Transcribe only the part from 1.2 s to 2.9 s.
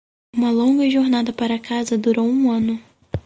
para casa durou um ano.